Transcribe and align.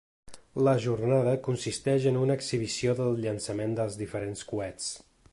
La 0.67 0.71
jornada 0.85 1.33
consisteix 1.47 2.07
en 2.11 2.17
una 2.21 2.37
exhibició 2.41 2.95
del 3.01 3.21
llançament 3.27 3.75
dels 3.81 3.99
diferents 4.01 4.43
coets. 4.55 4.89